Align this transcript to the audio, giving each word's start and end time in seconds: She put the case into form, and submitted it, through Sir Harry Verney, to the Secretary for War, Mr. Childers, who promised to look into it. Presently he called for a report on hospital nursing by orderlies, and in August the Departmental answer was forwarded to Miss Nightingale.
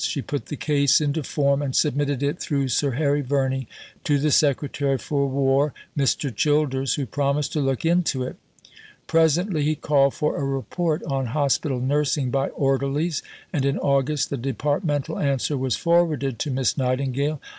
She 0.03 0.23
put 0.23 0.47
the 0.47 0.55
case 0.57 0.99
into 0.99 1.21
form, 1.21 1.61
and 1.61 1.75
submitted 1.75 2.23
it, 2.23 2.39
through 2.39 2.69
Sir 2.69 2.93
Harry 2.93 3.21
Verney, 3.21 3.67
to 4.03 4.17
the 4.17 4.31
Secretary 4.31 4.97
for 4.97 5.27
War, 5.27 5.75
Mr. 5.95 6.35
Childers, 6.35 6.95
who 6.95 7.05
promised 7.05 7.53
to 7.53 7.59
look 7.59 7.85
into 7.85 8.23
it. 8.23 8.37
Presently 9.05 9.61
he 9.61 9.75
called 9.75 10.15
for 10.15 10.37
a 10.37 10.43
report 10.43 11.03
on 11.03 11.27
hospital 11.37 11.79
nursing 11.79 12.31
by 12.31 12.47
orderlies, 12.49 13.21
and 13.53 13.63
in 13.63 13.77
August 13.77 14.31
the 14.31 14.37
Departmental 14.37 15.19
answer 15.19 15.55
was 15.55 15.75
forwarded 15.75 16.39
to 16.39 16.49
Miss 16.49 16.79
Nightingale. 16.79 17.39